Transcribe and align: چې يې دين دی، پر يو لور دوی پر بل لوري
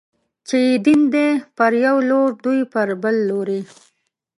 چې 0.47 0.57
يې 0.67 0.73
دين 0.85 1.01
دی، 1.13 1.29
پر 1.57 1.71
يو 1.85 1.97
لور 2.09 2.29
دوی 2.43 2.61
پر 2.73 2.87
بل 3.01 3.15
لوري 3.29 3.61